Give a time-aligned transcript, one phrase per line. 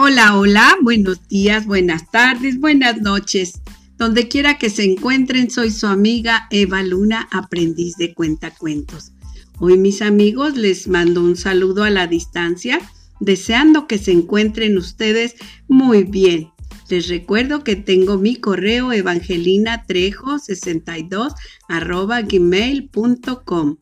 [0.00, 3.54] Hola, hola, buenos días, buenas tardes, buenas noches.
[3.96, 9.10] Donde quiera que se encuentren, soy su amiga Eva Luna, aprendiz de cuentacuentos.
[9.58, 12.78] Hoy mis amigos les mando un saludo a la distancia,
[13.18, 15.34] deseando que se encuentren ustedes
[15.66, 16.52] muy bien.
[16.88, 21.34] Les recuerdo que tengo mi correo evangelinatrejo62
[21.68, 23.78] arroba gmail.com